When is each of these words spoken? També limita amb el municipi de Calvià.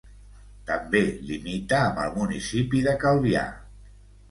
També 0.69 1.01
limita 1.31 1.83
amb 1.91 2.03
el 2.05 2.11
municipi 2.17 2.83
de 2.89 2.99
Calvià. 3.07 3.47